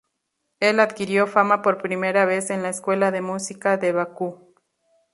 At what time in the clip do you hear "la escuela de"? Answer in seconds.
2.63-3.21